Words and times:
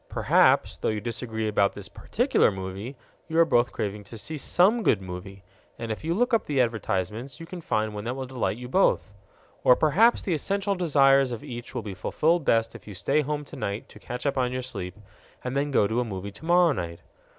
Perhaps, 0.09 0.77
though 0.77 0.87
you 0.89 0.99
disagree 0.99 1.47
about 1.47 1.73
this 1.75 1.87
particular 1.87 2.49
movie, 2.49 2.95
you 3.27 3.45
both 3.45 3.67
are 3.67 3.71
craving 3.71 4.03
to 4.05 4.17
see 4.17 4.35
some 4.35 4.81
good 4.81 4.99
movie; 4.99 5.43
and 5.77 5.91
if 5.91 6.03
you 6.03 6.15
look 6.15 6.33
up 6.33 6.47
the 6.47 6.59
advertisements, 6.59 7.39
you 7.39 7.45
can 7.45 7.61
find 7.61 7.93
one 7.93 8.03
that 8.05 8.15
will 8.15 8.25
delight 8.25 8.57
you 8.57 8.67
both. 8.67 9.13
Or 9.63 9.75
perhaps 9.75 10.23
the 10.23 10.33
essential 10.33 10.73
desires 10.73 11.31
of 11.31 11.43
each 11.43 11.75
will 11.75 11.83
be 11.83 11.93
fulfilled 11.93 12.43
best 12.45 12.73
if 12.73 12.87
you 12.87 12.95
stay 12.95 13.21
home 13.21 13.45
tonight 13.45 13.87
to 13.89 13.99
catch 13.99 14.25
up 14.25 14.39
on 14.39 14.51
your 14.51 14.63
sleep, 14.63 14.97
and 15.43 15.55
then 15.55 15.69
go 15.69 15.85
to 15.85 15.99
a 15.99 16.03
movie 16.03 16.31
tomorrow 16.31 16.71
night. 16.71 17.01